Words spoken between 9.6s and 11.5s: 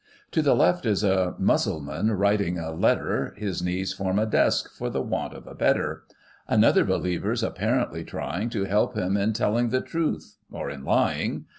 the truth, or in lying.